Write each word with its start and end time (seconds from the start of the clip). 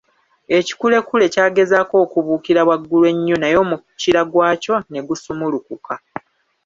Ekikulekule 0.57 1.25
kyagezaako 1.33 1.95
okubuukira 2.05 2.61
waggulu 2.67 3.05
ennyo 3.13 3.35
naye 3.39 3.55
omukira 3.63 4.21
gw'akyo 4.31 4.75
ne 4.91 4.99
gusumulukuka. 5.07 5.93